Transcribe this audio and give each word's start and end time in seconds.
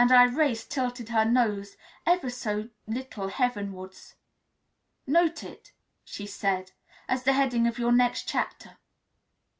And 0.03 0.09
Irais 0.09 0.67
tilted 0.67 1.09
her 1.09 1.23
nose 1.25 1.77
ever 2.07 2.31
so 2.31 2.69
little 2.87 3.27
heavenwards. 3.27 4.15
"Note 5.05 5.43
it," 5.43 5.73
she 6.03 6.27
added, 6.41 6.71
"as 7.07 7.21
the 7.21 7.33
heading 7.33 7.67
of 7.67 7.77
your 7.77 7.91
next 7.91 8.27
chapter." 8.27 8.79